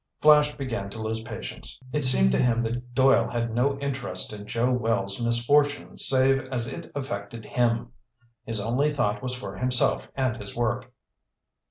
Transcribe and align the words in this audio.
Flash 0.19 0.57
began 0.57 0.89
to 0.89 0.99
lose 0.99 1.21
patience. 1.21 1.79
It 1.93 2.03
seemed 2.03 2.31
to 2.31 2.41
him 2.41 2.63
that 2.63 2.95
Doyle 2.95 3.29
had 3.29 3.53
no 3.53 3.77
interest 3.77 4.33
in 4.33 4.47
Joe 4.47 4.71
Wells' 4.71 5.23
misfortune 5.23 5.95
save 5.95 6.39
as 6.47 6.73
it 6.73 6.91
affected 6.95 7.45
him. 7.45 7.91
His 8.43 8.59
only 8.59 8.89
thought 8.91 9.21
was 9.21 9.35
for 9.35 9.55
himself 9.57 10.11
and 10.15 10.37
his 10.37 10.55
work. 10.55 10.91